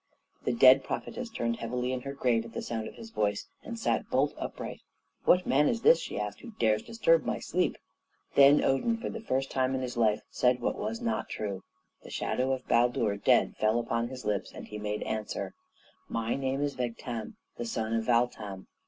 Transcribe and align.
The 0.45 0.51
dead 0.51 0.83
prophetess 0.83 1.29
turned 1.29 1.57
heavily 1.57 1.93
in 1.93 2.01
her 2.01 2.13
grave 2.15 2.43
at 2.43 2.53
the 2.53 2.61
sound 2.63 2.87
of 2.87 2.95
his 2.95 3.11
voice, 3.11 3.45
and 3.63 3.77
sat 3.77 4.09
bolt 4.09 4.33
upright. 4.35 4.81
"What 5.25 5.45
man 5.45 5.67
is 5.69 5.83
this," 5.83 5.99
she 5.99 6.19
asked, 6.19 6.39
"who 6.41 6.53
dares 6.57 6.81
disturb 6.81 7.23
my 7.23 7.37
sleep?" 7.37 7.77
Then 8.33 8.63
Odin, 8.63 8.97
for 8.97 9.11
the 9.11 9.21
first 9.21 9.51
time 9.51 9.75
in 9.75 9.81
his 9.81 9.97
life, 9.97 10.21
said 10.31 10.59
what 10.59 10.73
was 10.79 11.01
not 11.01 11.29
true; 11.29 11.61
the 12.01 12.09
shadow 12.09 12.51
of 12.51 12.67
Baldur 12.67 13.15
dead 13.17 13.55
fell 13.57 13.77
upon 13.77 14.07
his 14.07 14.25
lips, 14.25 14.51
and 14.51 14.67
he 14.69 14.79
made 14.79 15.03
answer, 15.03 15.53
"My 16.09 16.33
name 16.35 16.63
is 16.63 16.75
Vegtam, 16.75 17.35
the 17.57 17.65
son 17.65 17.93
of 17.93 18.05
Valtam." 18.05 18.65